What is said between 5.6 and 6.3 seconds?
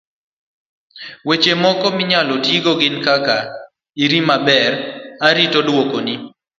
duoko ni